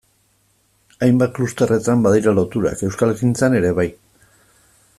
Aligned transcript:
Hainbat 1.07 1.35
klusterretan 1.39 2.01
badira 2.07 2.33
loturak, 2.39 2.81
euskalgintzan 2.89 3.59
ere 3.61 3.75
bai... 3.83 3.87